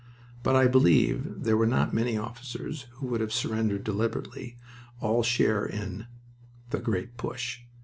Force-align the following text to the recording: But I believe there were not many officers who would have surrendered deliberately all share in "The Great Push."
But 0.41 0.55
I 0.55 0.65
believe 0.65 1.43
there 1.43 1.55
were 1.55 1.67
not 1.67 1.93
many 1.93 2.17
officers 2.17 2.87
who 2.93 3.05
would 3.09 3.21
have 3.21 3.31
surrendered 3.31 3.83
deliberately 3.83 4.57
all 4.99 5.21
share 5.21 5.63
in 5.63 6.07
"The 6.71 6.79
Great 6.79 7.17
Push." 7.17 7.59